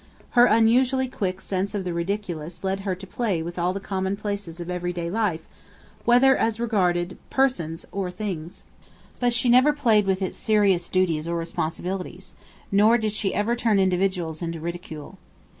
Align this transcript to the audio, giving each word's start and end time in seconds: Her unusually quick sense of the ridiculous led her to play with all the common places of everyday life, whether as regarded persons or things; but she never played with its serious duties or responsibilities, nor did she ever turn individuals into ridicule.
Her 0.31 0.45
unusually 0.47 1.07
quick 1.07 1.39
sense 1.39 1.75
of 1.75 1.83
the 1.83 1.93
ridiculous 1.93 2.63
led 2.63 2.79
her 2.79 2.95
to 2.95 3.05
play 3.05 3.43
with 3.43 3.59
all 3.59 3.71
the 3.71 3.79
common 3.79 4.17
places 4.17 4.59
of 4.59 4.67
everyday 4.71 5.11
life, 5.11 5.41
whether 6.05 6.35
as 6.35 6.59
regarded 6.59 7.19
persons 7.29 7.85
or 7.91 8.09
things; 8.09 8.63
but 9.19 9.31
she 9.31 9.47
never 9.47 9.73
played 9.73 10.07
with 10.07 10.23
its 10.23 10.39
serious 10.39 10.89
duties 10.89 11.27
or 11.27 11.35
responsibilities, 11.37 12.33
nor 12.71 12.97
did 12.97 13.11
she 13.13 13.35
ever 13.35 13.55
turn 13.55 13.77
individuals 13.79 14.41
into 14.41 14.59
ridicule. 14.59 15.19